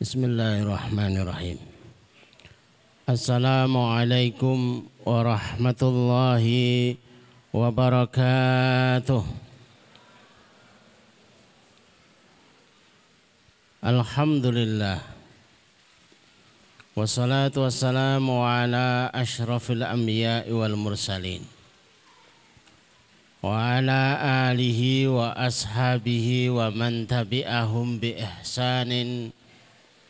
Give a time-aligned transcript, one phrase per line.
[0.00, 1.58] بسم الله الرحمن الرحيم
[3.08, 4.58] السلام عليكم
[5.04, 6.46] ورحمة الله
[7.52, 9.22] وبركاته
[13.84, 14.98] الحمد لله
[16.96, 21.42] والصلاة والسلام على أشرف الأنبياء والمرسلين
[23.44, 24.00] وعلى
[24.48, 28.92] آله وأصحابه ومن تبعهم بإحسان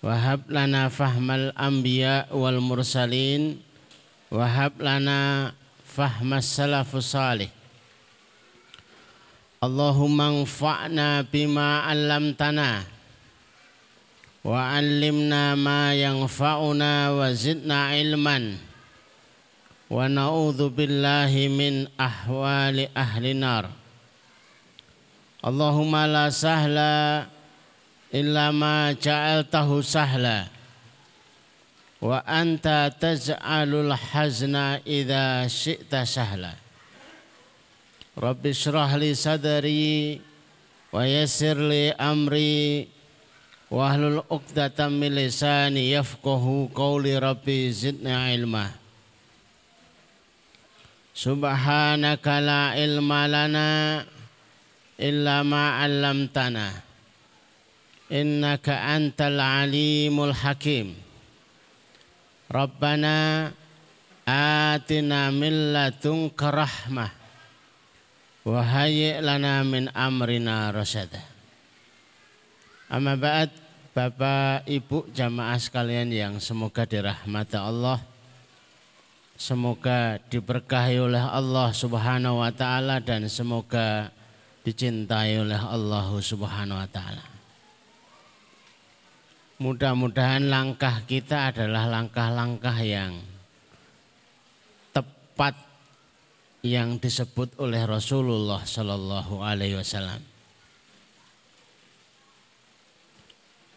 [0.00, 3.60] Wahab lana fahmal anbiya wal mursalin.
[4.32, 5.52] Wahab lana
[5.84, 7.52] fahmas salafus salih.
[9.60, 12.88] Allahumma anfa'na bima 'allamtana.
[14.40, 18.56] Wa alimna ma yanfa'una wa zidna ilman.
[19.92, 23.68] Wa na'udzu billahi min ahwali ahli nar.
[25.44, 27.28] Allahumma la sahla
[28.10, 30.50] illa ma ja'altahu sahla.
[32.00, 36.56] Wa anta taj'alul hazna idza syi'ta sahla.
[38.16, 40.18] Rabbi syrah li sadri
[40.90, 42.88] wa yassir li amri
[43.70, 48.74] wa hlul 'uqdatam min lisani yafqahu qawli rabbi zidni ilma.
[51.14, 53.68] Subhanaka la ilma lana
[54.98, 56.89] illa ma 'allamtana.
[58.10, 60.98] Alimul hakim.
[62.50, 63.54] Rabbana
[64.26, 67.10] atina min ladunka rahmah
[68.42, 71.22] wa hayyi lana min amrina rasyada.
[72.90, 73.54] Amma ba'd
[73.90, 78.02] Bapak Ibu jamaah sekalian yang semoga dirahmati Allah
[79.40, 84.12] Semoga diberkahi oleh Allah Subhanahu wa taala dan semoga
[84.68, 87.39] dicintai oleh Allah Subhanahu wa taala.
[89.60, 93.20] Mudah-mudahan langkah kita adalah langkah-langkah yang
[94.88, 95.52] tepat
[96.64, 100.24] yang disebut oleh Rasulullah Shallallahu alaihi wasallam.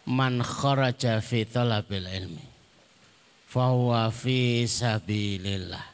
[0.08, 2.46] Man kharaja fi talabil ilmi
[3.44, 5.84] fahuwa fi sabilillah.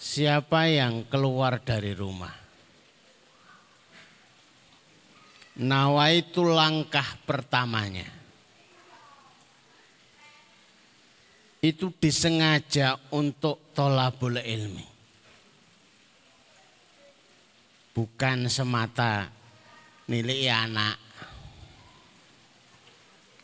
[0.00, 2.47] Siapa yang keluar dari rumah?
[5.58, 8.06] Nawa itu langkah pertamanya.
[11.58, 14.86] Itu disengaja untuk tolabul ilmi.
[17.90, 19.26] Bukan semata
[20.06, 20.98] nilai anak.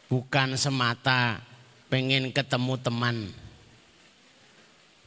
[0.06, 1.42] Bukan semata
[1.90, 3.16] pengen ketemu teman.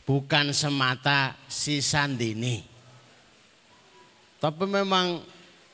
[0.04, 2.68] Bukan semata si Sandini.
[4.44, 5.24] Tapi memang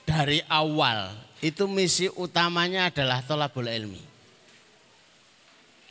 [0.05, 3.99] dari awal itu misi utamanya adalah tolabul ilmi.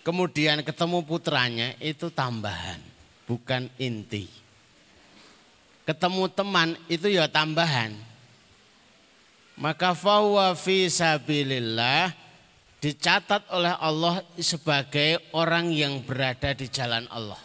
[0.00, 2.80] Kemudian ketemu putranya itu tambahan,
[3.28, 4.26] bukan inti.
[5.84, 7.92] Ketemu teman itu ya tambahan.
[9.60, 12.16] Maka fawa fi sabilillah
[12.80, 17.38] dicatat oleh Allah sebagai orang yang berada di jalan Allah.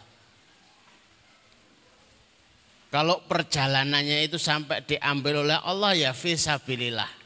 [2.88, 7.17] Kalau perjalanannya itu sampai diambil oleh Allah ya visabilillah.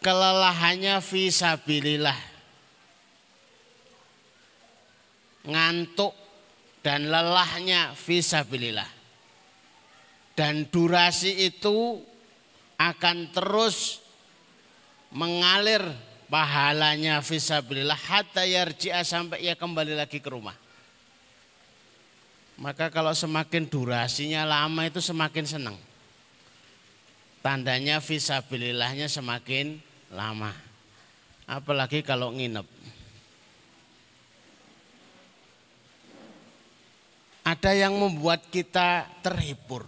[0.00, 2.20] Kelelahannya visabilillah.
[5.44, 6.16] Ngantuk
[6.80, 8.88] dan lelahnya visabilillah.
[10.32, 12.00] Dan durasi itu
[12.80, 14.00] akan terus
[15.12, 15.84] mengalir
[16.32, 20.56] pahalanya fisabilillah hatta yarji'a sampai ia kembali lagi ke rumah.
[22.60, 25.76] Maka kalau semakin durasinya lama itu semakin senang.
[27.40, 29.80] Tandanya fisabilillahnya semakin
[30.10, 30.50] lama.
[31.46, 32.66] Apalagi kalau nginep.
[37.42, 39.82] Ada yang membuat kita terhibur.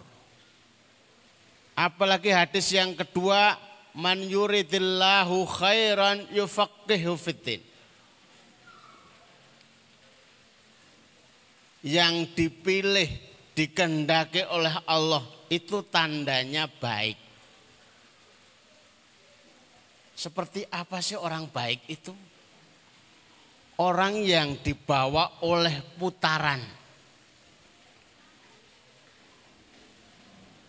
[1.73, 3.55] Apalagi hadis yang kedua
[3.95, 7.61] man yuridillahu khairan yufaqihu fiddin.
[11.83, 13.09] Yang dipilih,
[13.55, 17.22] dikendaki oleh Allah itu tandanya baik.
[20.23, 22.15] Seperti apa sih orang baik itu?
[23.83, 26.63] Orang yang dibawa oleh putaran.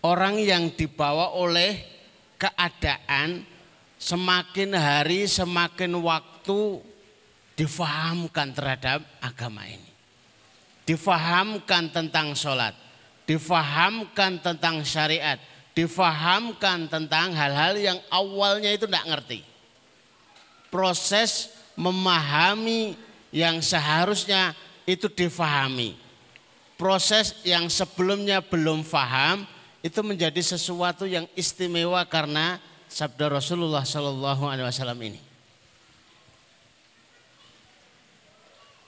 [0.02, 1.86] Orang yang dibawa oleh
[2.34, 3.46] keadaan
[3.94, 6.82] semakin hari semakin waktu
[7.54, 9.92] difahamkan terhadap agama ini.
[10.82, 12.74] Difahamkan tentang sholat,
[13.22, 15.38] difahamkan tentang syariat,
[15.74, 19.40] difahamkan tentang hal-hal yang awalnya itu tidak ngerti.
[20.70, 22.94] Proses memahami
[23.34, 24.54] yang seharusnya
[24.86, 25.98] itu difahami.
[26.78, 29.46] Proses yang sebelumnya belum faham
[29.82, 32.58] itu menjadi sesuatu yang istimewa karena
[32.90, 35.20] sabda Rasulullah Shallallahu Alaihi Wasallam ini.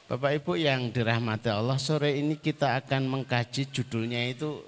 [0.07, 4.63] Bapak Ibu yang dirahmati Allah, sore ini kita akan mengkaji judulnya itu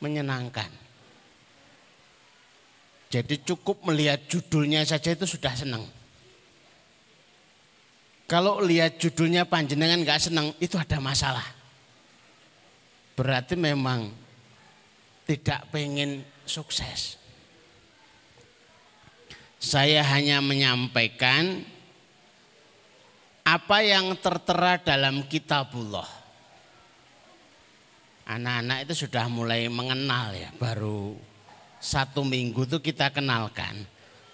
[0.00, 0.83] menyenangkan.
[3.14, 5.86] Jadi cukup melihat judulnya saja itu sudah senang.
[8.26, 11.46] Kalau lihat judulnya panjenengan nggak senang, itu ada masalah.
[13.14, 14.10] Berarti memang
[15.30, 17.14] tidak pengen sukses.
[19.62, 21.62] Saya hanya menyampaikan
[23.46, 26.10] apa yang tertera dalam kitabullah.
[28.26, 31.14] Anak-anak itu sudah mulai mengenal ya, baru
[31.84, 33.84] satu minggu itu kita kenalkan.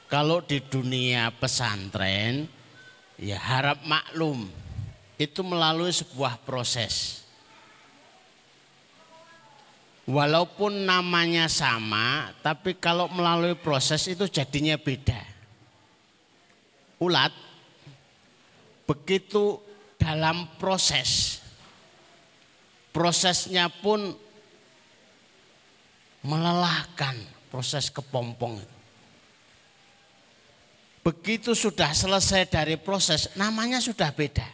[0.07, 2.47] Kalau di dunia pesantren,
[3.19, 4.47] ya harap maklum,
[5.19, 7.27] itu melalui sebuah proses.
[10.07, 15.23] Walaupun namanya sama, tapi kalau melalui proses itu jadinya beda.
[17.03, 17.31] Ulat
[18.87, 19.59] begitu
[19.99, 21.39] dalam proses.
[22.91, 24.11] Prosesnya pun
[26.27, 28.63] melelahkan proses kepompong.
[31.03, 34.47] Begitu sudah selesai dari proses, namanya sudah beda.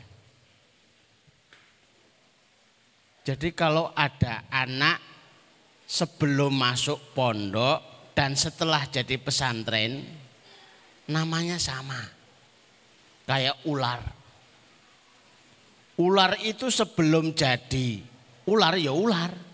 [3.27, 5.03] Jadi kalau ada anak
[5.85, 10.07] sebelum masuk pondok dan setelah jadi pesantren,
[11.11, 11.99] namanya sama.
[13.27, 14.01] Kayak ular.
[15.99, 18.17] Ular itu sebelum jadi
[18.47, 19.46] ular ya ular.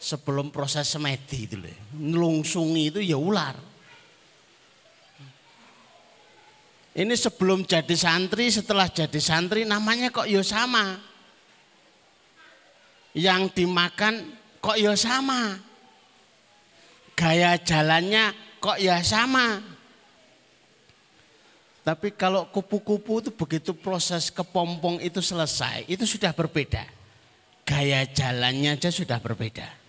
[0.00, 1.76] Sebelum proses semedi itu loh.
[1.92, 3.52] Nelungsungi itu ya ular.
[6.96, 10.98] Ini sebelum jadi santri, setelah jadi santri namanya kok ya sama.
[13.12, 14.24] Yang dimakan
[14.64, 15.60] kok ya sama.
[17.12, 19.60] Gaya jalannya kok ya sama.
[21.84, 26.84] Tapi kalau kupu-kupu itu begitu proses kepompong itu selesai, itu sudah berbeda.
[27.64, 29.79] Gaya jalannya aja sudah berbeda.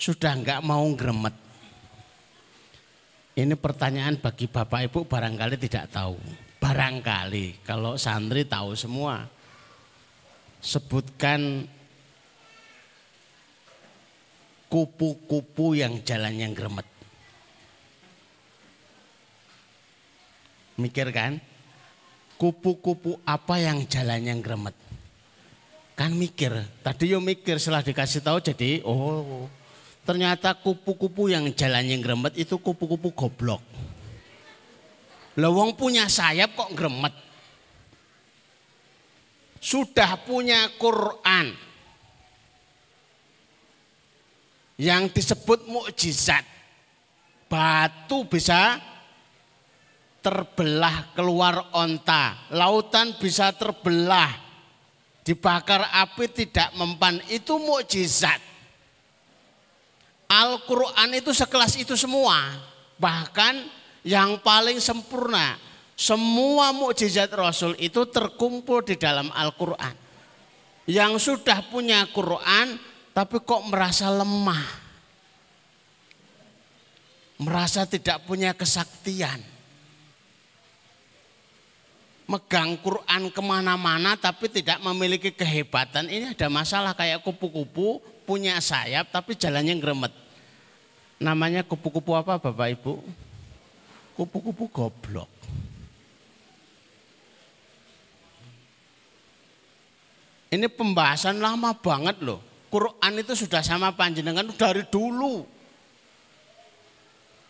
[0.00, 1.36] Sudah enggak mau gremet.
[3.36, 6.16] Ini pertanyaan bagi Bapak Ibu barangkali tidak tahu.
[6.56, 9.28] Barangkali kalau santri tahu semua.
[10.64, 11.68] Sebutkan
[14.72, 16.88] kupu-kupu yang jalannya gremet.
[20.80, 21.36] Mikir kan?
[22.40, 24.76] Kupu-kupu apa yang jalannya gremet?
[25.92, 26.56] Kan mikir.
[26.80, 29.59] Tadi yo mikir setelah dikasih tahu jadi oh
[30.04, 33.62] ternyata kupu-kupu yang jalannya gremet itu kupu-kupu goblok.
[35.38, 37.14] Lewong punya sayap kok gremet.
[39.60, 41.52] Sudah punya Quran
[44.80, 46.42] yang disebut mukjizat.
[47.50, 48.80] Batu bisa
[50.20, 54.30] terbelah keluar onta, lautan bisa terbelah,
[55.24, 58.49] dibakar api tidak mempan, itu mukjizat.
[60.30, 62.38] Al-Quran itu sekelas itu semua,
[62.94, 63.66] bahkan
[64.06, 65.58] yang paling sempurna,
[65.98, 69.90] semua mukjizat Rasul itu terkumpul di dalam Al-Quran.
[70.86, 72.78] Yang sudah punya Quran,
[73.10, 74.64] tapi kok merasa lemah,
[77.42, 79.42] merasa tidak punya kesaktian
[82.30, 86.06] megang Quran ke mana-mana tapi tidak memiliki kehebatan.
[86.06, 87.98] Ini ada masalah kayak kupu-kupu
[88.30, 90.14] punya sayap tapi jalannya gremet.
[91.18, 93.02] Namanya kupu-kupu apa Bapak Ibu?
[94.14, 95.26] Kupu-kupu goblok.
[100.54, 102.38] Ini pembahasan lama banget loh.
[102.70, 105.42] Quran itu sudah sama panjenengan dari dulu.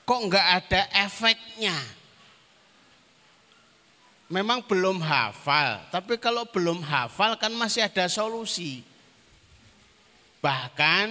[0.08, 2.00] Kok nggak ada efeknya?
[4.30, 8.87] memang belum hafal, tapi kalau belum hafal kan masih ada solusi.
[10.40, 11.06] Bahkan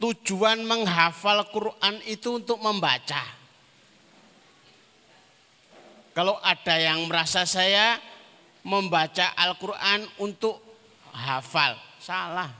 [0.00, 3.40] tujuan menghafal Quran itu untuk membaca.
[6.10, 7.96] Kalau ada yang merasa saya
[8.66, 10.60] membaca Al-Quran untuk
[11.14, 12.50] hafal, salah.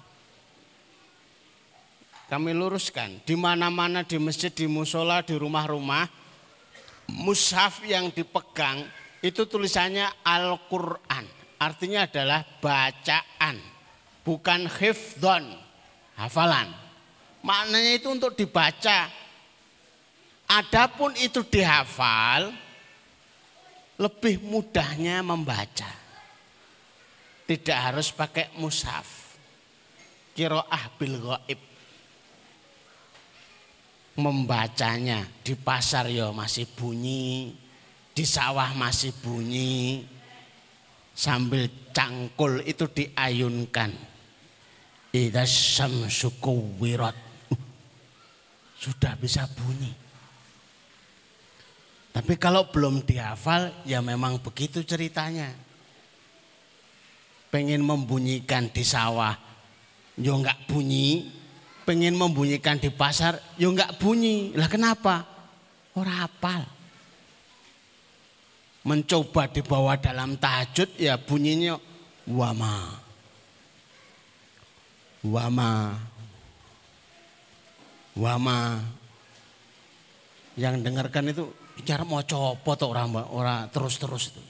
[2.31, 6.07] Kami luruskan, di mana-mana di masjid, di musola, di rumah-rumah,
[7.11, 8.87] mushaf yang dipegang
[9.19, 11.27] itu tulisannya Al-Quran.
[11.59, 13.59] Artinya adalah bacaan,
[14.25, 15.45] bukan hifdon,
[16.17, 16.69] hafalan.
[17.41, 19.09] Maknanya itu untuk dibaca.
[20.50, 22.50] Adapun itu dihafal,
[24.00, 25.89] lebih mudahnya membaca.
[27.47, 29.39] Tidak harus pakai mushaf.
[30.35, 31.61] Kiroah bil ghaib
[34.21, 37.57] membacanya di pasar ya masih bunyi,
[38.12, 40.05] di sawah masih bunyi,
[41.17, 44.10] sambil cangkul itu diayunkan.
[45.11, 47.19] Ida samsuku wirat.
[48.79, 49.93] Sudah bisa bunyi.
[52.11, 55.50] Tapi kalau belum dihafal ya memang begitu ceritanya.
[57.50, 59.35] Pengen membunyikan di sawah,
[60.14, 61.26] yo nggak bunyi,
[61.83, 64.55] pengen membunyikan di pasar, ya nggak bunyi.
[64.55, 65.26] Lah kenapa?
[65.99, 66.62] Orang apal.
[68.87, 71.75] Mencoba dibawa dalam tahajud ya bunyinya
[72.31, 73.10] wama.
[75.25, 75.97] Wama.
[78.17, 78.61] Wama.
[80.57, 81.45] Yang dengarkan itu
[81.85, 84.43] cara mau copot orang orang terus-terus itu.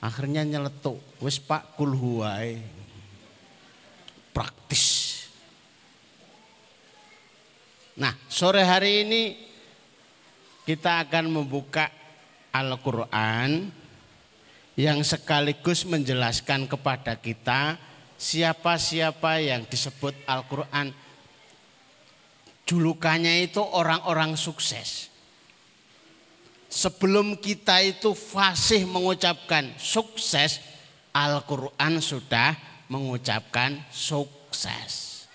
[0.00, 2.56] Akhirnya nyeletuk, wis Pak kulhuai.
[4.30, 5.10] Praktis
[8.00, 9.22] Nah, sore hari ini
[10.64, 11.92] kita akan membuka
[12.48, 13.68] Al-Quran
[14.80, 17.76] yang sekaligus menjelaskan kepada kita
[18.20, 20.92] siapa-siapa yang disebut Al-Quran.
[22.68, 25.08] Julukannya itu orang-orang sukses.
[26.70, 30.62] Sebelum kita itu fasih mengucapkan sukses,
[31.10, 32.54] Al-Quran sudah
[32.86, 35.26] mengucapkan sukses.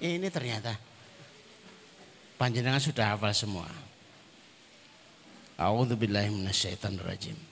[0.00, 0.74] Ini ternyata
[2.40, 3.68] panjenengan sudah hafal semua.
[5.60, 7.49] A'udzubillahiminasyaitonirrajim.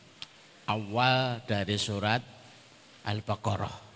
[0.69, 2.21] Awal dari surat
[3.09, 3.89] Al-Baqarah.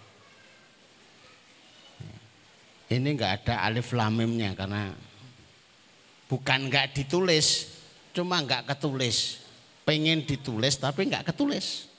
[2.92, 4.92] Ini enggak ada alif lamimnya karena
[6.28, 7.76] bukan enggak ditulis,
[8.16, 9.44] cuma enggak ketulis.
[9.84, 11.92] Pengen ditulis tapi enggak ketulis.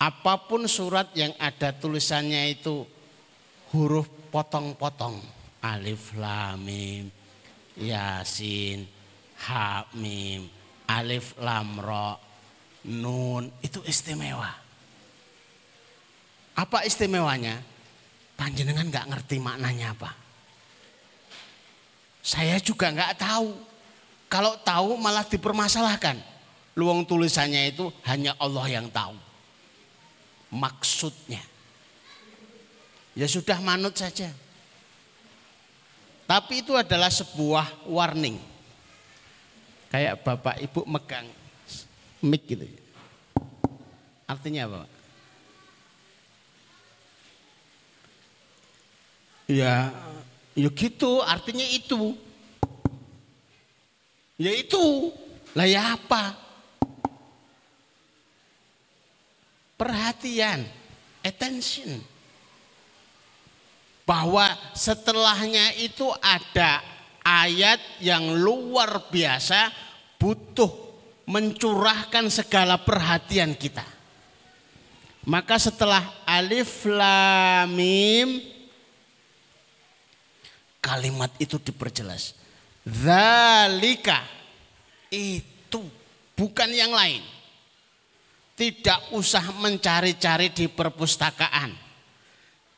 [0.00, 2.86] Apa pun surat yang ada tulisannya itu
[3.74, 5.18] huruf potong-potong.
[5.60, 7.12] Alif lam mim,
[7.76, 8.88] yasin,
[9.44, 10.48] ha mim,
[10.98, 12.18] alif lam ro,
[12.90, 14.50] nun itu istimewa.
[16.58, 17.62] Apa istimewanya?
[18.34, 20.10] Panjenengan nggak ngerti maknanya apa.
[22.20, 23.52] Saya juga nggak tahu.
[24.30, 26.20] Kalau tahu malah dipermasalahkan.
[26.78, 29.16] Luang tulisannya itu hanya Allah yang tahu.
[30.54, 31.42] Maksudnya.
[33.18, 34.30] Ya sudah manut saja.
[36.30, 38.38] Tapi itu adalah sebuah warning.
[39.90, 41.26] Kayak bapak ibu megang
[42.22, 42.62] mic gitu.
[44.30, 44.86] Artinya apa?
[49.50, 49.90] Ya,
[50.54, 52.14] ya gitu, artinya itu.
[54.38, 55.10] Ya itu.
[55.58, 56.38] Lah ya apa?
[59.74, 60.62] Perhatian,
[61.26, 61.98] attention
[64.06, 66.82] bahwa setelahnya itu ada
[67.30, 69.70] ayat yang luar biasa
[70.18, 70.70] butuh
[71.30, 73.86] mencurahkan segala perhatian kita.
[75.30, 78.42] Maka setelah alif lam mim
[80.82, 82.34] kalimat itu diperjelas.
[82.82, 84.26] Zalika
[85.12, 85.86] itu
[86.34, 87.22] bukan yang lain.
[88.58, 91.90] Tidak usah mencari-cari di perpustakaan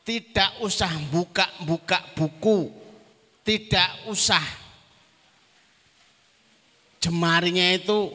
[0.02, 2.75] tidak usah buka-buka buku,
[3.42, 4.42] tidak usah
[7.02, 8.14] jemarinya itu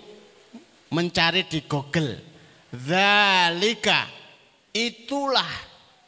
[0.91, 2.23] mencari di Google.
[2.71, 4.07] Zalika
[4.71, 5.51] itulah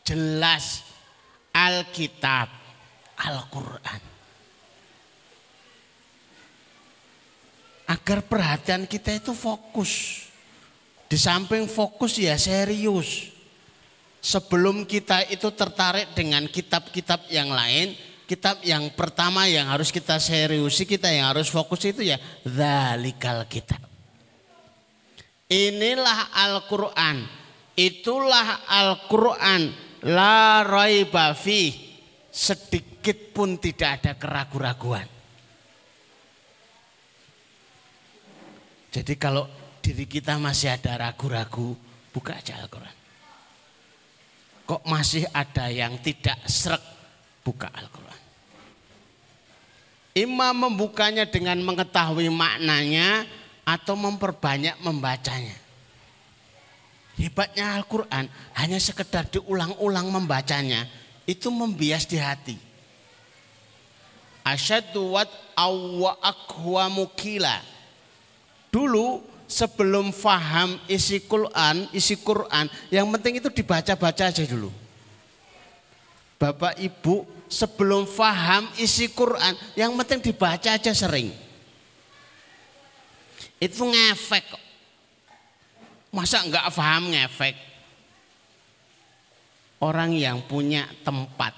[0.07, 0.83] jelas
[1.51, 2.47] Alkitab,
[3.19, 4.01] Al-Quran.
[7.89, 10.23] Agar perhatian kita itu fokus.
[11.09, 13.33] Di samping fokus ya serius
[14.21, 17.97] sebelum kita itu tertarik dengan kitab-kitab yang lain,
[18.29, 23.81] kitab yang pertama yang harus kita seriusi, kita yang harus fokus itu ya zalikal kitab.
[25.49, 27.25] Inilah Al-Qur'an.
[27.73, 29.73] Itulah Al-Quran
[30.05, 31.33] la raiba
[32.29, 35.07] sedikit pun tidak ada keraguan-raguan.
[38.89, 39.49] Jadi kalau
[39.81, 41.73] diri kita masih ada ragu-ragu,
[42.13, 42.95] buka aja Al-Quran.
[44.69, 46.81] Kok masih ada yang tidak serak,
[47.41, 48.08] buka Al-Quran.
[50.17, 53.29] Imam membukanya dengan mengetahui maknanya
[53.61, 55.55] atau memperbanyak membacanya.
[57.19, 60.87] Hebatnya Al-Quran hanya sekedar diulang-ulang membacanya
[61.27, 62.55] itu membias di hati.
[64.41, 67.59] Asyadu wat awwa akwamu kila.
[68.71, 74.71] Dulu sebelum faham isi Quran, isi Quran, yang penting itu dibaca-baca aja dulu.
[76.39, 81.33] Bapak Ibu sebelum faham isi Quran, yang penting dibaca aja sering.
[83.59, 84.45] Itu ngefek.
[86.13, 87.55] Masa enggak paham ngefek?
[89.83, 91.51] Orang yang punya tempat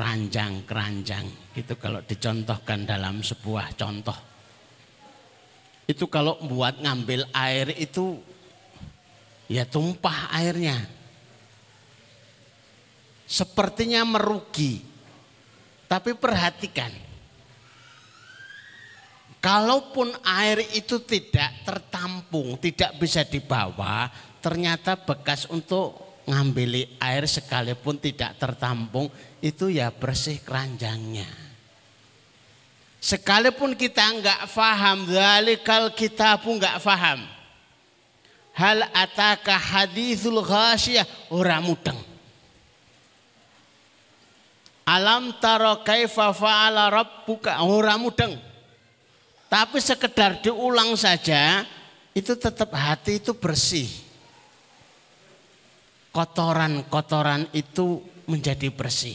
[0.00, 4.16] keranjang-keranjang itu kalau dicontohkan dalam sebuah contoh
[5.84, 8.16] itu kalau buat ngambil air itu
[9.50, 10.78] ya tumpah airnya
[13.30, 14.82] sepertinya merugi
[15.86, 16.90] tapi perhatikan
[19.40, 24.12] Kalaupun air itu tidak tertampung, tidak bisa dibawa,
[24.44, 29.08] ternyata bekas untuk ngambil air sekalipun tidak tertampung,
[29.40, 31.24] itu ya bersih keranjangnya.
[33.00, 37.24] Sekalipun kita enggak faham, zalikal kita pun enggak faham.
[38.52, 42.09] Hal ataka hadithul ghasyah, ora mudeng.
[44.90, 48.34] Alam taro kaifa fa'ala rabbuka, ora mudeng.
[49.46, 51.62] Tapi sekedar diulang saja,
[52.10, 53.86] itu tetap hati itu bersih.
[56.10, 59.14] Kotoran-kotoran itu menjadi bersih.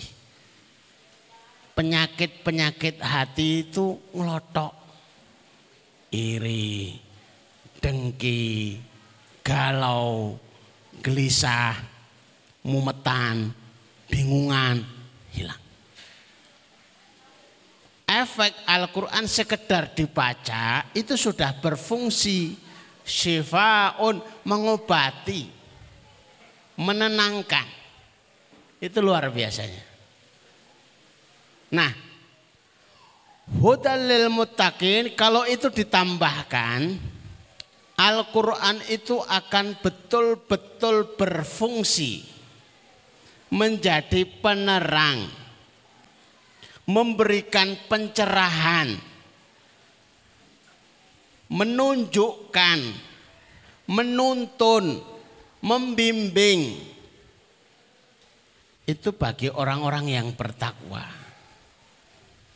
[1.75, 4.71] Penyakit-penyakit hati itu ngelotok.
[6.15, 6.95] Iri,
[7.83, 8.79] dengki,
[9.43, 10.39] galau,
[11.03, 11.75] gelisah,
[12.63, 13.51] mumetan,
[14.07, 14.79] bingungan,
[15.35, 15.64] hilang
[18.05, 22.63] efek Al-Quran sekedar dibaca itu sudah berfungsi.
[23.05, 24.17] Syifaun
[24.49, 25.45] mengobati
[26.73, 27.69] menenangkan.
[28.81, 29.85] Itu luar biasanya.
[31.69, 31.93] Nah
[33.61, 36.97] hudalil mutakin kalau itu ditambahkan
[37.93, 42.25] Al-Quran itu akan betul-betul berfungsi
[43.53, 45.44] menjadi penerang
[46.85, 48.93] memberikan pencerahan,
[51.49, 52.79] menunjukkan,
[53.89, 54.85] menuntun,
[55.65, 56.61] membimbing.
[58.85, 61.01] Itu bagi orang-orang yang bertakwa.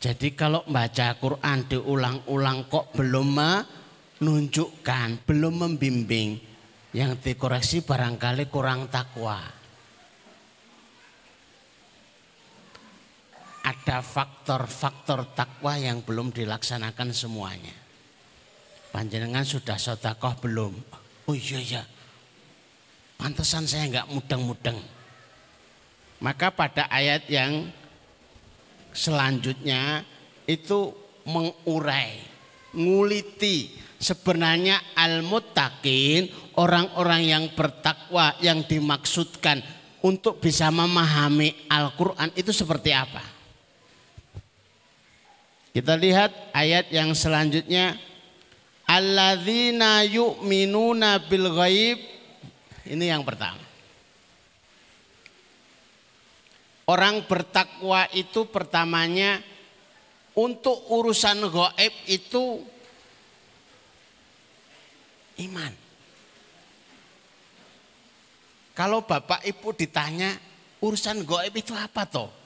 [0.00, 6.40] Jadi kalau baca Quran diulang-ulang kok belum menunjukkan, belum membimbing,
[6.94, 9.59] yang dikoreksi barangkali kurang takwa.
[13.70, 17.70] Ada faktor-faktor takwa yang belum dilaksanakan semuanya.
[18.90, 20.74] Panjenengan sudah sodakoh belum?
[21.30, 21.82] Oh iya iya.
[23.14, 24.78] Pantesan saya nggak mudeng-mudeng.
[26.18, 27.70] Maka pada ayat yang
[28.90, 30.02] selanjutnya
[30.50, 30.90] itu
[31.22, 32.18] mengurai,
[32.74, 36.26] nguliti sebenarnya al-muttaqin
[36.58, 39.62] orang-orang yang bertakwa yang dimaksudkan
[40.02, 43.39] untuk bisa memahami Al-Qur'an itu seperti apa?
[45.70, 47.94] Kita lihat ayat yang selanjutnya.
[48.90, 51.98] Alladzina yu'minuna bil ghaib.
[52.90, 53.62] Ini yang pertama.
[56.90, 59.38] Orang bertakwa itu pertamanya
[60.34, 62.66] untuk urusan gaib itu
[65.46, 65.72] iman.
[68.74, 70.34] Kalau Bapak Ibu ditanya
[70.82, 72.39] urusan gaib itu apa toh?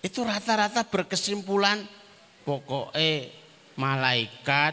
[0.00, 1.84] Itu rata-rata berkesimpulan
[2.48, 3.28] pokoknya
[3.76, 4.72] malaikat,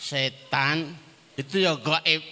[0.00, 0.96] setan
[1.36, 2.24] itu ya gaib.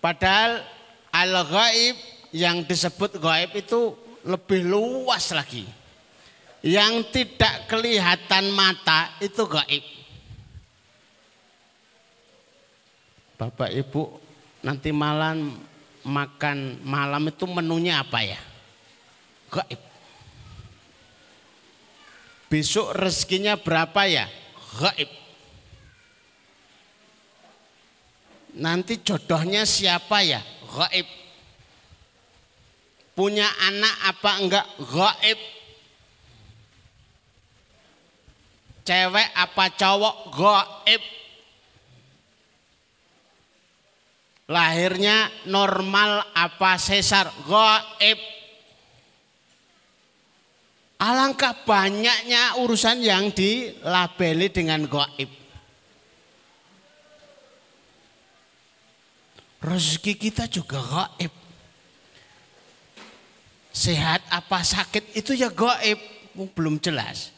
[0.00, 0.64] Padahal
[1.12, 1.96] al-gaib
[2.32, 5.64] yang disebut gaib itu lebih luas lagi.
[6.60, 9.84] Yang tidak kelihatan mata itu gaib.
[13.40, 14.20] Bapak Ibu
[14.60, 15.56] nanti malam
[16.04, 18.40] makan malam itu menunya apa ya?
[19.48, 19.89] Gaib.
[22.50, 24.26] Besok rezekinya berapa ya?
[24.82, 25.20] Gaib.
[28.58, 30.42] nanti jodohnya siapa ya?
[30.66, 31.06] Gaib.
[33.14, 34.66] Punya anak apa enggak?
[34.80, 35.40] Gaib.
[38.82, 40.16] Cewek apa cowok?
[40.34, 41.02] Gaib.
[44.50, 47.30] Lahirnya normal apa sesar?
[47.46, 48.39] Gaib.
[51.00, 55.32] Alangkah banyaknya urusan yang dilabeli dengan gaib.
[59.64, 61.32] Rezeki kita juga gaib.
[63.72, 65.96] Sehat apa sakit itu ya gaib,
[66.52, 67.32] belum jelas.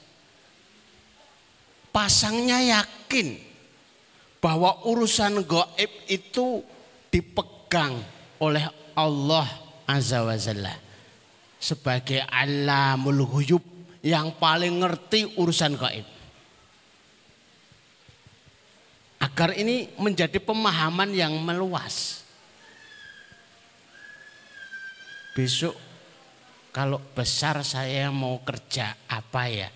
[1.94, 3.38] Pasangnya yakin
[4.42, 6.66] bahwa urusan gaib itu
[7.14, 7.94] dipegang
[8.42, 8.66] oleh
[8.98, 9.46] Allah
[9.86, 10.74] Azza wa Jalla
[11.62, 13.62] sebagai alamul ghuyub
[14.02, 16.06] yang paling ngerti urusan gaib.
[19.22, 22.26] Agar ini menjadi pemahaman yang meluas.
[25.38, 25.78] Besok
[26.74, 29.70] kalau besar saya mau kerja apa ya?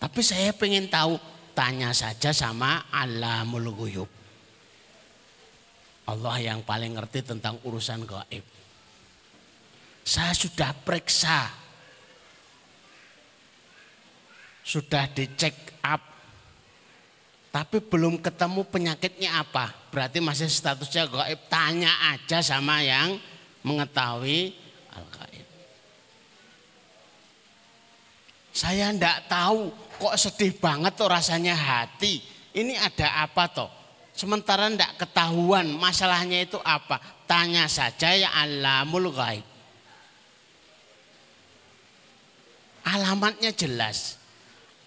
[0.00, 1.20] Tapi saya pengen tahu,
[1.52, 4.10] tanya saja sama alamul ghuyub.
[6.08, 8.61] Allah yang paling ngerti tentang urusan gaib.
[10.02, 11.50] Saya sudah periksa.
[14.62, 16.12] Sudah dicek up
[17.52, 19.68] tapi belum ketemu penyakitnya apa.
[19.92, 21.36] Berarti masih statusnya gaib.
[21.52, 23.20] Tanya aja sama yang
[23.60, 24.56] mengetahui
[24.88, 25.46] al-gaib.
[28.56, 29.68] Saya ndak tahu
[30.00, 32.24] kok sedih banget tuh rasanya hati.
[32.56, 33.68] Ini ada apa toh?
[34.16, 37.04] Sementara ndak ketahuan masalahnya itu apa.
[37.28, 39.44] Tanya saja ya alamul gaib.
[42.82, 44.22] Alamatnya jelas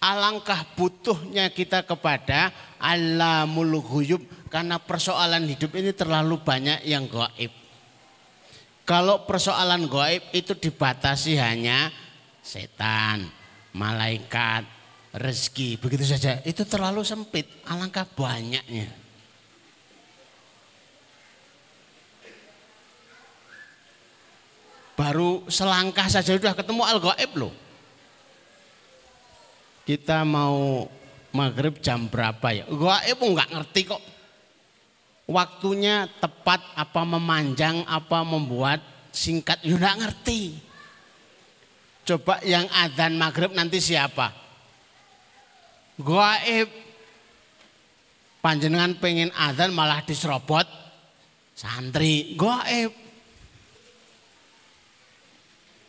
[0.06, 7.52] alangkah butuhnya kita kepada alamul ghuyub karena persoalan hidup ini terlalu banyak yang gaib.
[8.86, 11.90] Kalau persoalan gaib itu dibatasi hanya
[12.38, 13.26] setan,
[13.74, 14.62] malaikat,
[15.10, 16.38] rezeki, begitu saja.
[16.46, 18.86] Itu terlalu sempit, alangkah banyaknya.
[24.96, 27.65] Baru selangkah saja sudah ketemu al-gaib loh
[29.86, 30.90] kita mau
[31.30, 32.66] maghrib jam berapa ya?
[32.66, 34.02] Gaib nggak ngerti kok.
[35.30, 38.82] Waktunya tepat apa memanjang apa membuat
[39.14, 40.58] singkat, ya nggak ngerti.
[42.06, 44.34] Coba yang adzan maghrib nanti siapa?
[46.02, 46.68] Gaib.
[48.42, 50.66] Panjenengan pengen adzan malah diserobot
[51.54, 52.34] santri.
[52.38, 52.94] Gaib.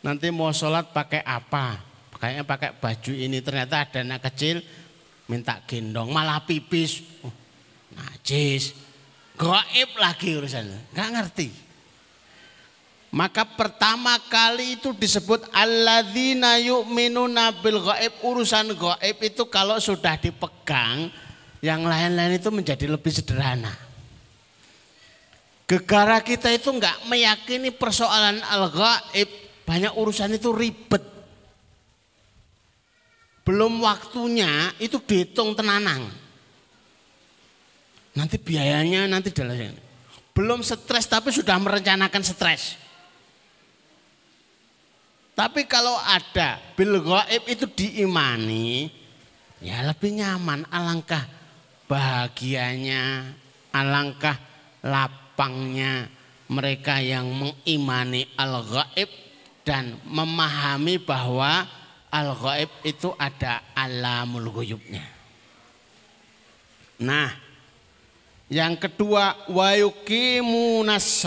[0.02, 1.87] Nanti mau sholat pakai apa?
[2.18, 4.62] Kayaknya pakai baju ini ternyata ada anak kecil
[5.30, 7.04] minta gendong malah pipis.
[7.22, 7.32] Oh,
[7.94, 8.74] najis.
[9.38, 11.48] Gaib lagi urusan nggak ngerti.
[13.08, 21.08] Maka pertama kali itu disebut alladzina yu'minuna bil gaib urusan gaib itu kalau sudah dipegang
[21.64, 23.72] yang lain-lain itu menjadi lebih sederhana.
[25.64, 29.28] Gegara kita itu nggak meyakini persoalan al gaib
[29.64, 31.17] banyak urusan itu ribet
[33.48, 36.04] belum waktunya itu dihitung tenanang.
[38.12, 39.72] Nanti biayanya nanti dalam
[40.36, 42.76] belum stres tapi sudah merencanakan stres.
[45.32, 48.92] Tapi kalau ada bil gaib itu diimani,
[49.64, 51.24] ya lebih nyaman, alangkah
[51.88, 53.32] bahagianya,
[53.72, 54.36] alangkah
[54.84, 56.10] lapangnya
[56.52, 59.08] mereka yang mengimani al gaib
[59.64, 61.77] dan memahami bahwa
[62.08, 65.04] al ghaib itu ada alamul ghuyubnya.
[67.04, 67.30] Nah,
[68.48, 71.26] yang kedua wa yuqimunas.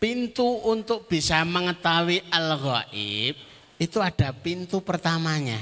[0.00, 3.36] Pintu untuk bisa mengetahui al ghaib
[3.76, 5.60] itu ada pintu pertamanya.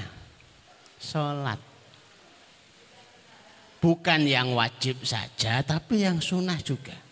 [0.99, 1.59] Salat.
[3.79, 7.08] Bukan yang wajib saja tapi yang sunnah juga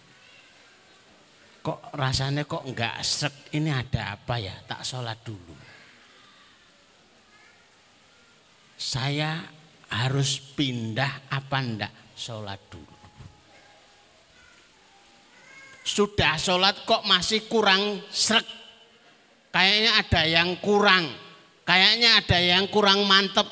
[1.66, 4.54] kok rasanya kok enggak sek ini ada apa ya?
[4.62, 5.54] Tak sholat dulu.
[8.78, 9.42] Saya
[9.90, 12.94] harus pindah apa enggak sholat dulu.
[15.82, 18.46] Sudah sholat kok masih kurang srek?
[19.50, 21.10] Kayaknya ada yang kurang.
[21.66, 23.46] Kayaknya ada yang kurang mantep.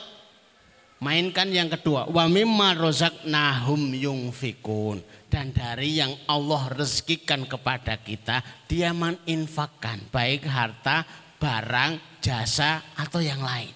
[1.02, 2.06] Mainkan yang kedua.
[2.06, 5.02] Wa mimma rozaknahum yungfikun
[5.34, 8.38] dan dari yang Allah rezekikan kepada kita
[8.70, 11.02] dia meninfakkan baik harta,
[11.42, 13.74] barang, jasa atau yang lain.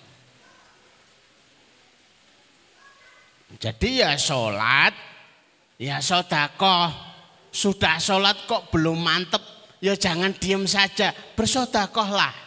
[3.58, 4.94] Jadi ya sholat,
[5.82, 6.94] ya sodakoh.
[7.50, 9.42] Sudah sholat kok belum mantep,
[9.82, 12.38] ya jangan diem saja, bersodakohlah.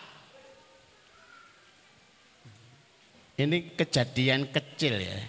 [3.35, 5.19] Ini kejadian kecil ya.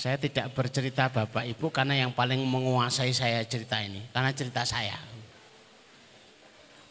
[0.00, 4.00] Saya tidak bercerita Bapak Ibu karena yang paling menguasai saya cerita ini.
[4.16, 4.96] Karena cerita saya.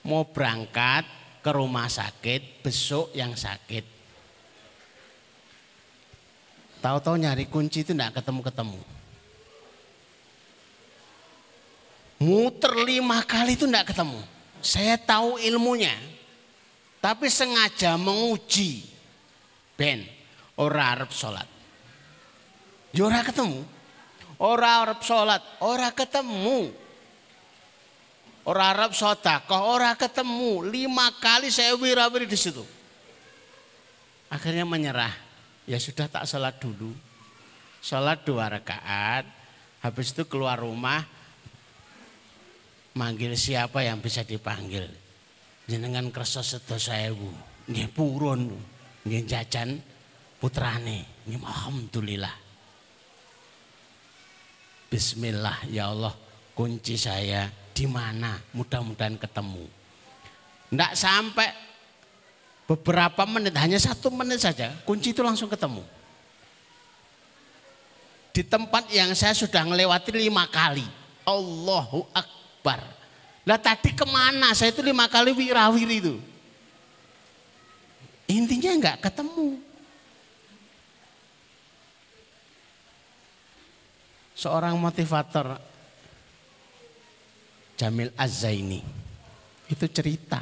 [0.05, 1.09] Mau berangkat
[1.41, 3.81] ke rumah sakit, besok yang sakit.
[6.85, 8.77] Tahu-tahu nyari kunci itu tidak ketemu-ketemu.
[12.21, 14.21] Muter lima kali itu tidak ketemu.
[14.61, 15.97] Saya tahu ilmunya.
[17.01, 18.85] Tapi sengaja menguji.
[19.73, 20.05] Ben,
[20.61, 21.58] ora arep sholat.
[22.93, 23.61] Ya ora ketemu.
[24.39, 26.71] Ora arep salat, ora ketemu.
[28.47, 30.63] Ora arep sedekah, ora ketemu.
[30.63, 32.63] Lima kali saya wirawiri di situ.
[34.31, 35.11] Akhirnya menyerah.
[35.69, 36.95] Ya sudah tak salat dulu.
[37.83, 39.27] Salat dua rakaat.
[39.85, 41.05] Habis itu keluar rumah.
[42.97, 44.87] Manggil siapa yang bisa dipanggil.
[45.69, 47.29] Jenengan kersa sedosa ewu.
[47.69, 48.49] Nggih purun.
[49.05, 49.77] Nggih jajan
[50.41, 51.05] putrane.
[51.29, 52.48] Nggih alhamdulillah.
[54.89, 56.17] Bismillah ya Allah
[56.57, 57.45] kunci saya
[57.77, 59.69] di mana mudah-mudahan ketemu.
[60.73, 61.49] Tidak sampai
[62.65, 65.85] beberapa menit hanya satu menit saja kunci itu langsung ketemu.
[68.33, 70.85] Di tempat yang saya sudah melewati lima kali.
[71.21, 72.81] Allahu Akbar.
[73.45, 76.17] Lah tadi ke mana saya itu lima kali wirawir itu.
[78.25, 79.68] Intinya enggak ketemu.
[84.39, 85.59] Seorang motivator.
[87.75, 88.79] Jamil Az-Zaini.
[89.67, 90.39] Itu cerita.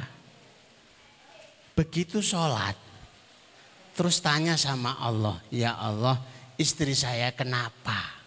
[1.74, 2.74] Begitu sholat
[3.94, 6.18] terus tanya sama Allah ya Allah
[6.54, 8.18] istri saya kenapa?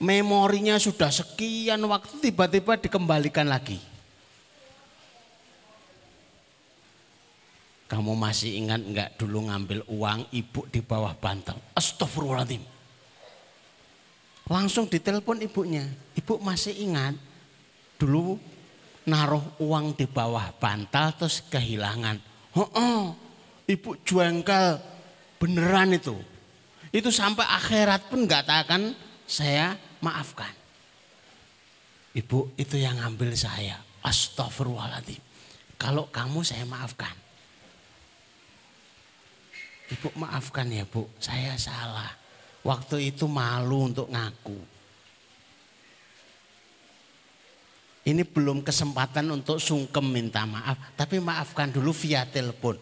[0.00, 3.76] Memorinya sudah sekian waktu tiba-tiba dikembalikan lagi.
[7.88, 11.56] Kamu masih ingat enggak dulu ngambil uang ibu di bawah bantal?
[11.76, 12.79] Astagfirullahaladzim
[14.50, 15.86] Langsung ditelepon ibunya.
[16.18, 17.14] Ibu masih ingat
[17.94, 18.34] dulu
[19.06, 22.18] naruh uang di bawah bantal terus kehilangan.
[22.58, 23.04] Oh, oh
[23.70, 24.82] ibu jengkel
[25.38, 26.18] beneran itu.
[26.90, 28.90] Itu sampai akhirat pun nggak akan
[29.22, 30.50] saya maafkan.
[32.10, 33.78] Ibu itu yang ngambil saya.
[34.02, 35.22] Astagfirullahaladzim.
[35.78, 37.14] Kalau kamu saya maafkan.
[39.90, 42.19] Ibu maafkan ya bu, saya salah.
[42.60, 44.58] Waktu itu malu untuk ngaku.
[48.00, 52.80] Ini belum kesempatan untuk sungkem minta maaf, tapi maafkan dulu via telepon.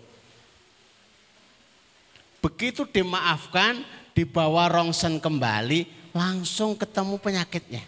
[2.38, 3.82] Begitu dimaafkan,
[4.14, 7.82] dibawa rongsen kembali, langsung ketemu penyakitnya.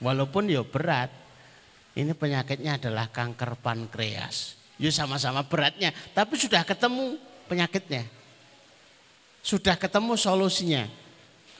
[0.00, 1.12] Walaupun ya berat,
[1.92, 4.56] ini penyakitnya adalah kanker pankreas.
[4.80, 8.08] Ya sama-sama beratnya, tapi sudah ketemu penyakitnya.
[9.44, 10.88] Sudah ketemu solusinya.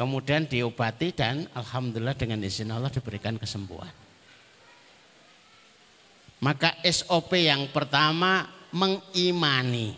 [0.00, 3.92] Kemudian diobati dan alhamdulillah dengan izin Allah diberikan kesembuhan.
[6.40, 9.92] Maka SOP yang pertama mengimani.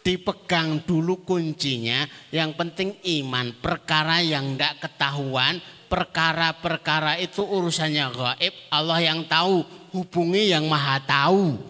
[0.00, 3.52] Dipegang dulu kuncinya, yang penting iman.
[3.60, 5.60] Perkara yang tidak ketahuan,
[5.92, 8.54] perkara-perkara itu urusannya gaib.
[8.72, 9.60] Allah yang tahu,
[9.92, 11.60] hubungi yang maha tahu.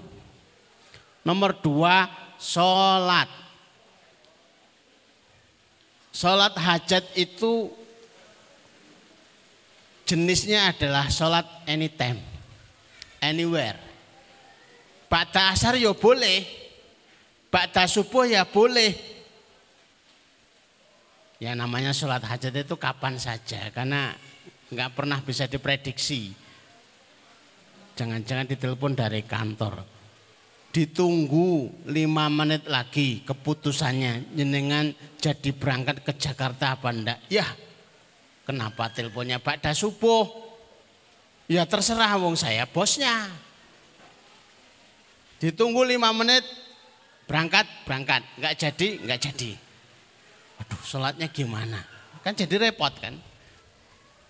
[1.27, 2.07] Nomor dua,
[2.39, 3.27] sholat
[6.19, 7.71] Sholat hajat itu
[10.03, 12.19] jenisnya adalah sholat anytime,
[13.23, 13.79] anywhere.
[15.07, 16.43] Ba'da asar ya boleh,
[17.55, 18.99] ba'da subuh ya boleh.
[21.39, 24.11] Ya namanya sholat hajat itu kapan saja, karena
[24.75, 26.35] nggak pernah bisa diprediksi.
[27.95, 29.98] Jangan-jangan ditelepon dari kantor
[30.73, 34.37] ditunggu lima menit lagi keputusannya.
[34.37, 37.19] Jenengan jadi berangkat ke Jakarta apa ndak?
[37.33, 37.47] Ya
[38.45, 40.29] kenapa teleponnya Pak subuh
[41.49, 43.29] ya terserah wong saya bosnya.
[45.39, 46.45] Ditunggu lima menit
[47.25, 48.23] berangkat berangkat.
[48.37, 49.53] Nggak jadi nggak jadi.
[50.59, 51.81] Aduh sholatnya gimana?
[52.27, 53.15] Kan jadi repot kan?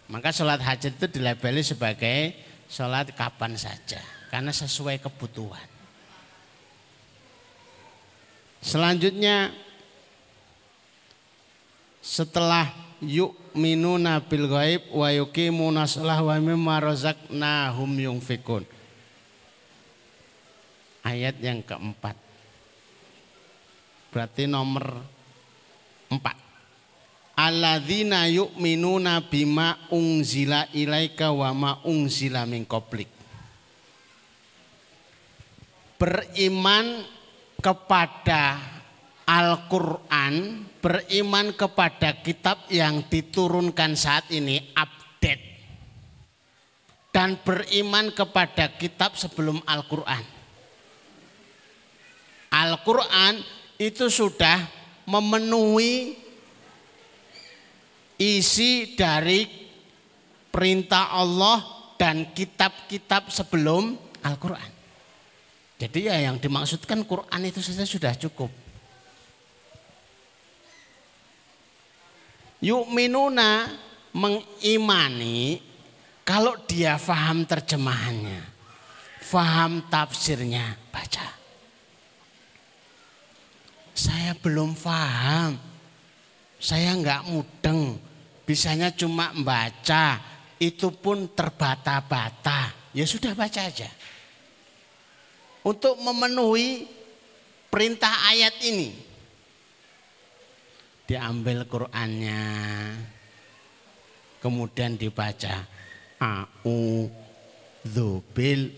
[0.09, 2.33] Maka sholat hajat itu dilabeli sebagai
[2.69, 4.01] sholat kapan saja
[4.33, 5.78] karena sesuai kebutuhan
[8.59, 9.55] Selanjutnya
[12.03, 18.67] setelah yuk minuna bil ghaib wa yuqimuna shalah wa mimma razaqnahum yunfikun.
[21.07, 22.19] Ayat yang keempat.
[24.11, 24.99] Berarti nomor
[26.11, 26.49] empat.
[27.39, 33.07] alladzina yu'minuna bima unzila ilaika wa ma unzila min qablik
[36.03, 37.07] beriman
[37.59, 38.57] kepada
[39.29, 45.45] Al-Quran, beriman kepada kitab yang diturunkan saat ini update.
[47.13, 50.25] Dan beriman kepada kitab sebelum Al-Quran.
[52.49, 53.43] Al-Quran
[53.77, 54.65] itu sudah
[55.05, 56.17] memenuhi
[58.17, 59.45] isi dari
[60.49, 61.63] perintah Allah
[62.01, 64.78] dan kitab-kitab sebelum Al-Quran.
[65.79, 68.51] Jadi ya yang dimaksudkan Quran itu saja sudah cukup.
[72.59, 73.71] Yuk minuna
[74.11, 75.63] mengimani
[76.27, 78.43] kalau dia faham terjemahannya,
[79.23, 81.25] faham tafsirnya, baca.
[83.95, 85.57] Saya belum faham,
[86.59, 87.97] saya nggak mudeng,
[88.43, 90.19] bisanya cuma membaca,
[90.59, 92.75] itu pun terbata-bata.
[92.93, 93.89] Ya sudah baca aja.
[95.67, 96.87] Untuk memenuhi
[97.71, 99.07] perintah ayat ini.
[101.09, 102.45] Diambil Qur'annya
[104.39, 105.65] kemudian dibaca
[106.21, 107.09] au
[107.81, 108.69] dzubil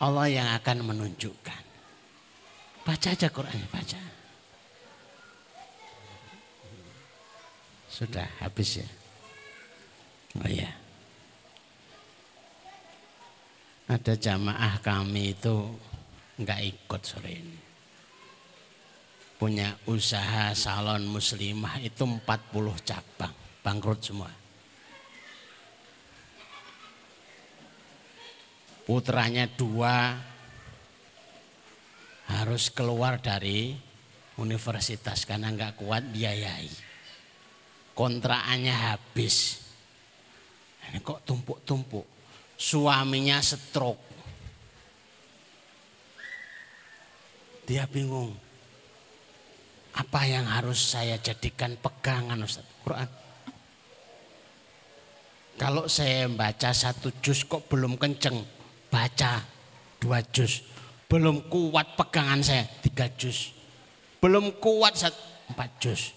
[0.00, 1.62] Allah yang akan menunjukkan.
[2.88, 4.00] Baca aja Quran, baca.
[7.92, 8.88] Sudah habis ya.
[10.40, 10.72] Oh ya.
[13.90, 15.68] Ada jamaah kami itu
[16.40, 17.58] nggak ikut sore ini.
[19.36, 22.24] Punya usaha salon muslimah itu 40
[22.86, 24.32] cabang, bangkrut semua.
[28.90, 30.18] Putranya dua,
[32.26, 33.78] harus keluar dari
[34.34, 36.66] universitas karena nggak kuat biayai.
[37.94, 39.62] Kontraannya habis.
[40.90, 42.02] Ini kok tumpuk-tumpuk.
[42.58, 44.02] Suaminya stroke.
[47.70, 48.34] Dia bingung.
[49.94, 52.66] Apa yang harus saya jadikan pegangan Ustaz?
[52.82, 53.06] Quran.
[55.54, 58.58] Kalau saya baca satu juz kok belum kenceng,
[58.90, 59.46] baca
[60.02, 60.60] dua juz
[61.10, 63.50] belum kuat pegangan saya tiga jus.
[64.22, 64.94] Belum kuat
[65.50, 66.14] empat jus.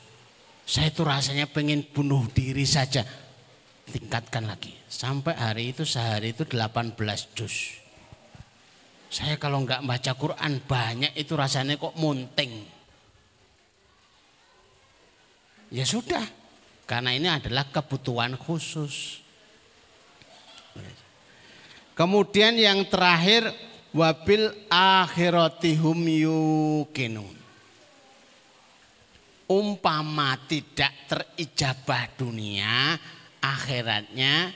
[0.69, 3.01] Saya itu rasanya pengen bunuh diri saja.
[3.89, 4.69] Tingkatkan lagi.
[4.85, 6.93] Sampai hari itu sehari itu 18
[7.33, 7.81] jus.
[9.09, 12.69] Saya kalau nggak baca Quran banyak itu rasanya kok munting.
[15.73, 16.21] Ya sudah,
[16.85, 19.25] karena ini adalah kebutuhan khusus.
[21.93, 23.53] Kemudian yang terakhir
[23.93, 27.37] wabil akhiratihum yukinun.
[29.45, 32.97] Umpama tidak terijabah dunia,
[33.37, 34.49] akhiratnya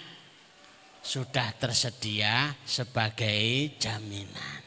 [1.05, 4.65] sudah tersedia sebagai jaminan.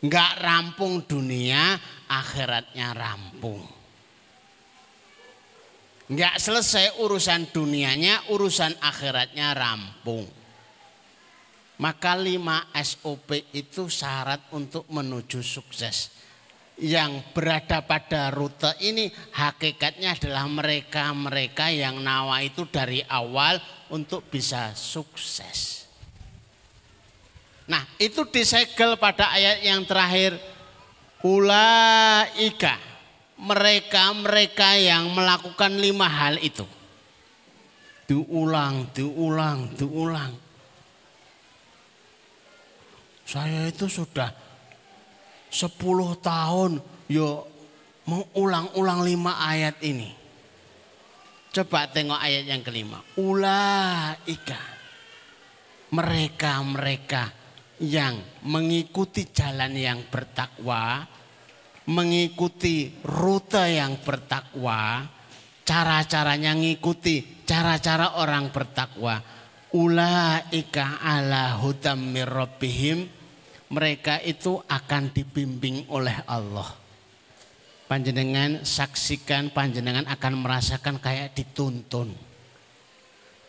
[0.00, 1.76] Enggak rampung dunia,
[2.08, 3.60] akhiratnya rampung.
[6.08, 10.43] Enggak selesai urusan dunianya, urusan akhiratnya rampung.
[11.74, 16.14] Maka lima SOP itu syarat untuk menuju sukses.
[16.78, 23.58] Yang berada pada rute ini hakikatnya adalah mereka-mereka yang nawa itu dari awal
[23.90, 25.86] untuk bisa sukses.
[27.66, 30.38] Nah itu disegel pada ayat yang terakhir.
[31.24, 32.76] Ulaika
[33.40, 36.66] mereka-mereka yang melakukan lima hal itu.
[38.04, 40.43] Diulang, diulang, diulang
[43.24, 44.28] saya itu sudah
[45.48, 45.80] 10
[46.20, 47.48] tahun yo
[48.04, 50.12] mengulang-ulang lima ayat ini.
[51.54, 53.00] Coba tengok ayat yang kelima.
[53.16, 54.76] Ulaika.
[55.94, 57.30] Mereka-mereka
[57.86, 61.06] yang mengikuti jalan yang bertakwa.
[61.84, 65.12] Mengikuti rute yang bertakwa.
[65.64, 69.16] cara-caranya ngikuti cara-cara orang bertakwa.
[69.74, 73.10] Ulaika ala hudam mirrobihim.
[73.74, 76.70] Mereka itu akan dibimbing oleh Allah.
[77.90, 82.14] Panjenengan saksikan, panjenengan akan merasakan kayak dituntun.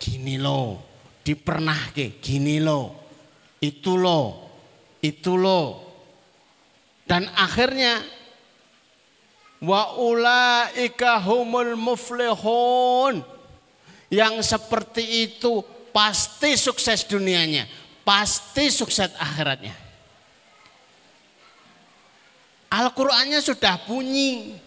[0.02, 0.82] Gini loh,
[1.22, 3.06] dipernah ke, gini loh,
[3.62, 4.50] itu loh,
[5.06, 5.94] itu loh.
[7.06, 8.02] Dan akhirnya
[9.62, 13.22] wa ulaika humul muflihun.
[14.10, 17.64] Yang seperti itu pasti sukses dunianya,
[18.04, 19.72] pasti sukses akhiratnya.
[22.68, 24.60] Al-Qur'annya sudah bunyi.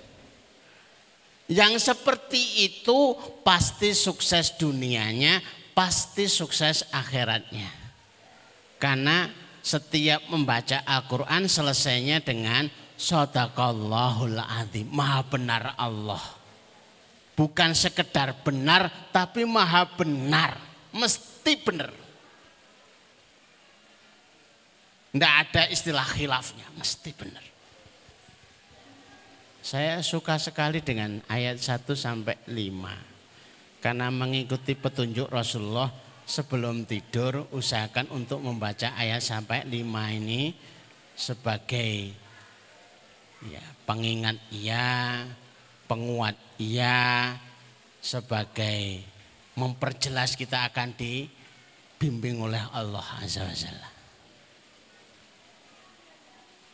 [1.49, 5.45] Yang seperti itu pasti sukses dunianya,
[5.77, 7.69] pasti sukses akhiratnya.
[8.81, 9.29] Karena
[9.61, 14.89] setiap membaca Al-Quran selesainya dengan Sadaqallahul azim.
[14.93, 16.21] Maha benar Allah.
[17.37, 20.68] Bukan sekedar benar tapi maha benar.
[20.99, 21.95] Mesti benar.
[25.15, 26.67] Tidak ada istilah khilafnya.
[26.75, 27.45] Mesti benar.
[29.63, 33.83] Saya suka sekali dengan ayat 1 sampai 5.
[33.85, 35.93] Karena mengikuti petunjuk Rasulullah
[36.29, 40.53] sebelum tidur usahakan untuk membaca ayat sampai lima ini
[41.17, 42.13] sebagai
[43.49, 45.25] ya, pengingat iya,
[45.89, 47.33] penguat iya,
[48.05, 49.18] sebagai
[49.59, 53.91] memperjelas kita akan dibimbing oleh Allah Azza wa Jalla.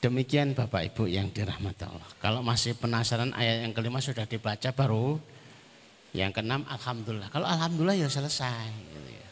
[0.04, 2.10] Demikian Bapak Ibu yang dirahmati Allah.
[2.20, 5.16] Kalau masih penasaran ayat yang kelima sudah dibaca baru
[6.12, 7.32] yang keenam Alhamdulillah.
[7.32, 8.68] Kalau Alhamdulillah ya selesai.
[8.68, 9.28] Gitu ya.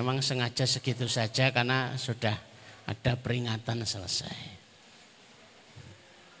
[0.00, 2.40] Memang sengaja segitu saja karena sudah
[2.88, 4.38] ada peringatan selesai.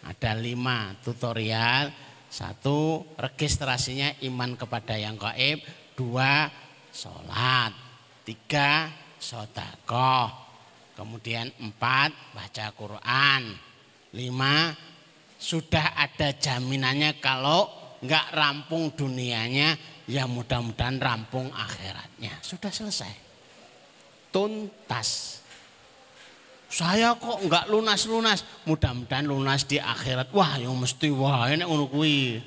[0.08, 1.92] Ada lima tutorial.
[2.32, 5.60] Satu registrasinya iman kepada yang gaib.
[5.98, 6.46] Dua
[6.94, 7.74] sholat.
[8.22, 8.86] Tiga
[9.18, 10.30] sodakoh.
[10.94, 13.42] Kemudian empat baca Quran.
[14.14, 14.70] Lima
[15.38, 17.66] sudah ada jaminannya kalau
[17.98, 19.74] nggak rampung dunianya
[20.06, 22.38] ya mudah-mudahan rampung akhiratnya.
[22.46, 23.28] Sudah selesai
[24.30, 25.40] tuntas.
[26.68, 30.28] Saya kok enggak lunas-lunas, mudah-mudahan lunas di akhirat.
[30.36, 32.44] Wah, yang mesti wah ngono kuwi.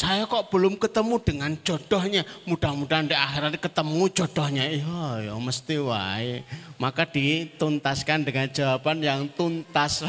[0.00, 2.24] Saya kok belum ketemu dengan jodohnya.
[2.48, 4.64] Mudah-mudahan di akhirat ketemu jodohnya.
[4.64, 6.40] Iya, ya mesti wae.
[6.80, 10.00] Maka dituntaskan dengan jawaban yang tuntas.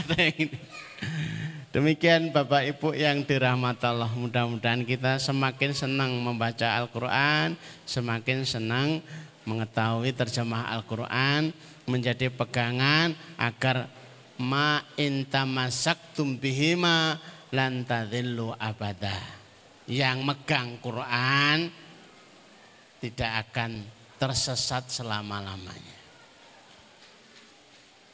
[1.75, 9.03] Demikian Bapak Ibu yang dirahmati Allah mudah-mudahan kita semakin senang membaca Al-Quran, semakin senang
[9.43, 11.51] mengetahui terjemah Al-Quran,
[11.83, 13.91] menjadi pegangan agar
[14.39, 17.19] ma intamasak tumbihima
[17.51, 19.40] lantadillu abada.
[19.89, 21.69] Yang megang Quran
[23.01, 23.81] tidak akan
[24.21, 25.97] tersesat selama-lamanya.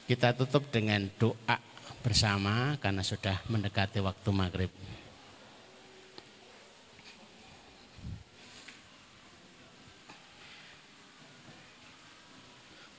[0.08, 1.60] Kita tutup dengan doa
[2.00, 4.72] bersama karena sudah mendekati waktu maghrib.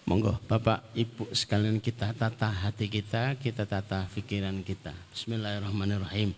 [0.08, 4.92] Monggo Bapak Ibu sekalian kita tata hati kita, kita tata pikiran kita.
[5.12, 6.32] Bismillahirrahmanirrahim.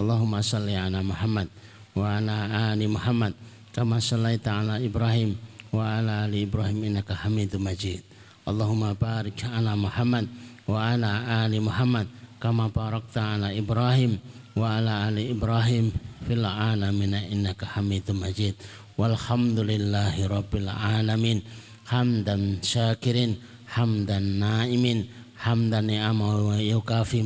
[0.00, 1.52] Allahumma salli ala Muhammad
[1.92, 3.36] wa ala Muhammad
[3.76, 5.36] kama sallaita ala Ibrahim
[5.72, 8.00] wa ala ali Ibrahim innaka Hamidum Majid.
[8.48, 10.28] Allahumma barik ala Muhammad
[10.64, 12.08] wa ala Muhammad
[12.40, 14.16] kama barakta ala Ibrahim
[14.56, 15.92] wa ala ali Ibrahim
[16.24, 18.56] fil alamin innaka Hamidum Majid.
[18.96, 21.40] Walhamdulillahi rabbil alamin.
[21.88, 23.36] Hamdan syakirin
[23.68, 27.24] hamdan naimin hamdan ni'ama wa yukafi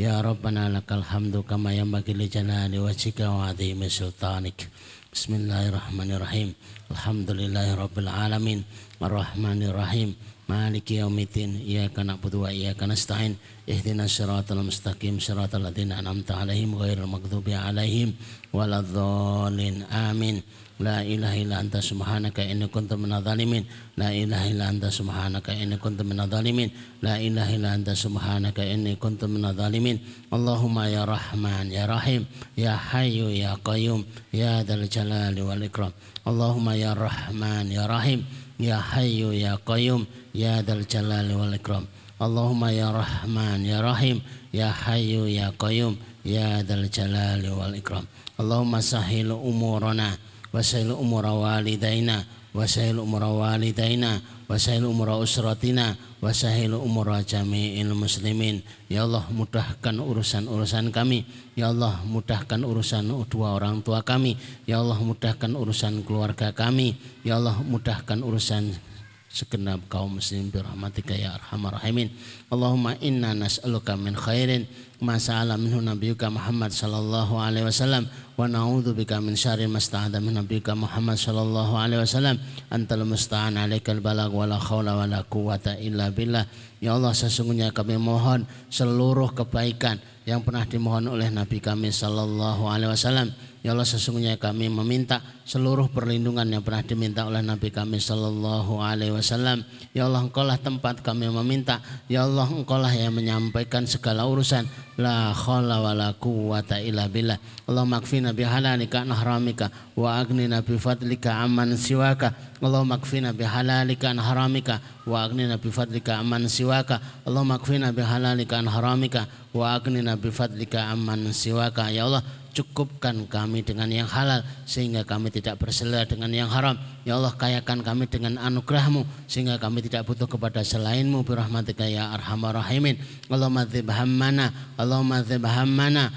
[0.00, 4.68] ya rabbana lakal hamdu kama yanbaghi li jalali wajhika wa azimi sultanik
[5.12, 6.52] Bismillahirrahmanirrahim
[6.92, 8.64] Alhamdulillahi rabbil alamin
[9.00, 10.14] Ar-Rahmanirrahim
[10.46, 13.34] مالك يوم الدين إياك نعبد وإياك نستعين
[13.66, 18.14] اهدنا الصراط المستقيم صراط الذين أنعمت عليهم غير المغضوب عليهم
[18.54, 20.36] ولا الضالين آمين
[20.81, 23.69] La ilaha illa anta subhanaka inni kuntu minadh dhalimin.
[24.01, 26.73] La ilaha illa anta subhanaka inni kuntu minadh dhalimin.
[27.05, 30.01] La ilaha illa anta subhanaka inni kuntu minadh dhalimin.
[30.33, 32.25] Allahumma ya Rahman ya Rahim
[32.57, 35.93] ya Hayyu ya Qayyum ya Dzal Jalali wal Ikram.
[36.25, 38.25] Allahumma ya Rahman ya Rahim
[38.57, 41.85] ya Hayyu ya Qayyum ya Dzal Jalali wal Ikram.
[42.17, 44.17] Allahumma ya Rahman ya Rahim
[44.49, 45.93] ya Hayyu ya Qayyum
[46.25, 48.09] ya Dzal Jalali wal Ikram.
[48.41, 50.17] Allahumma sahil umurana
[50.51, 52.23] wasail umura walidaina
[52.55, 54.21] wasail umura walidaina
[54.51, 61.25] wasail umura usratina wasailu umur jami'il muslimin ya Allah mudahkan urusan-urusan kami.
[61.57, 64.37] ya Allah mudahkan urusan dua orang tua kami.
[64.69, 66.93] ya Allah mudahkan urusan keluarga kami.
[67.25, 68.90] ya Allah mudahkan urusan
[69.31, 72.11] segenap kaum muslim birahmatika ya arhamar rahimin.
[72.51, 74.67] Allahumma inna nas'aluka min khairin
[74.99, 80.19] ma sa'ala minhu nabiyuka Muhammad sallallahu alaihi wasallam wa na'udzu bika min syarri ma sta'adha
[80.19, 82.43] min nabiyuka Muhammad sallallahu alaihi wasallam.
[82.67, 86.43] Antal musta'an alaikal balag wala khawla wala quwata illa billah.
[86.83, 92.93] Ya Allah sesungguhnya kami mohon seluruh kebaikan yang pernah dimohon oleh Nabi kami sallallahu alaihi
[92.93, 93.31] wasallam
[93.61, 99.13] Ya Allah sesungguhnya kami meminta seluruh perlindungan yang pernah diminta oleh Nabi kami Sallallahu Alaihi
[99.13, 99.61] Wasallam.
[99.93, 101.77] Ya Allah engkaulah tempat kami meminta.
[102.09, 104.65] Ya Allah engkaulah yang menyampaikan segala urusan.
[104.97, 107.37] La khawla wa la quwata illa billah.
[107.69, 112.33] Allah makfina bihalalika nahramika wa agnina bifadlika amman siwaka.
[112.65, 116.97] Allah makfina bihalalika haramika wa agnina bifadlika amman siwaka.
[117.29, 121.93] Allah makfina bihalalika haramika wa agnina bifadlika amman siwaka.
[121.93, 126.75] Ya Allah cukupkan kami dengan yang halal sehingga kami tidak berselah dengan yang haram.
[127.07, 132.59] Ya Allah kayakan kami dengan anugerahmu sehingga kami tidak butuh kepada selainmu birahmatika ya arhamar
[132.59, 132.99] rahimin.
[133.31, 136.11] Allahumma dzib hammana Allahumma dzib hammana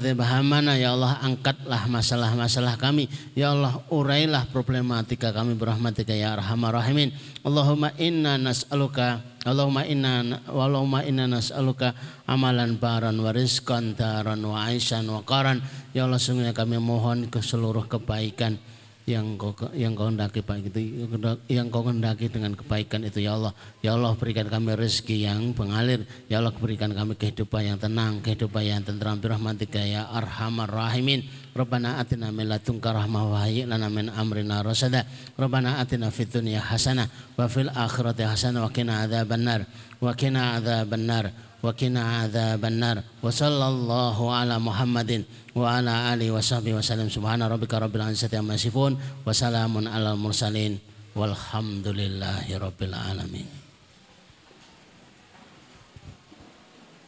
[0.00, 0.72] dzib hammana.
[0.74, 3.06] Ya Allah angkatlah masalah-masalah kami.
[3.36, 7.12] Ya Allah urailah problematika kami birahmatika ya arhamar rahimin.
[7.44, 11.96] Allahumma inna nas'aluka Allahumma inna Allahumma inna nas'aluka
[12.28, 15.64] amalan baran wa rizqan daran wa aisan wa qaran.
[15.96, 18.60] Ya Allah sungguhnya kami mohon ke seluruh kebaikan
[19.08, 21.08] yang kau yang kau hendaki baik itu
[21.48, 23.56] yang kau hendaki dengan kebaikan itu ya Allah.
[23.80, 28.60] Ya Allah berikan kami rezeki yang mengalir ya Allah berikan kami kehidupan yang tenang kehidupan
[28.68, 31.24] yang tentram birahmatika ya arhamar rahimin.
[31.56, 35.08] Rabbana atina min ladunka rahmah wa hayyi lana min amrina rasada.
[35.40, 37.08] Rabbana atina fid dunya hasanah
[37.40, 39.64] wa fil akhirati hasanah wa qina adzabannar
[40.04, 45.26] wa qina adzabannar wa sallallahu ala Muhammadin
[45.58, 47.10] wa ala alihi wa sahbihi wa sallam.
[47.10, 50.78] Subhana rabbika rabbil izzati amma yasifun wa salamun alal mursalin
[51.18, 53.48] walhamdulillahi rabbil alamin.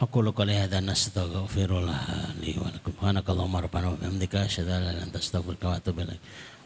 [0.00, 2.90] Aku lu kali hadza nastaghfirullah li wa lakum.
[2.96, 6.20] Subhanakallahumma rabbana wa bihamdika asyhadu an la ilaha illa anta astaghfiruka wa atubu ilaik.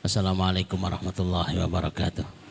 [0.07, 2.44] Assalamualaikum warahmatullahi wabarakatuh